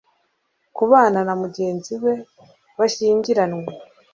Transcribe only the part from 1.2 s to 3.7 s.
na mugenzi we bashyingiranywe